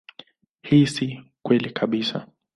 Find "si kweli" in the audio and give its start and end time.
0.87-1.73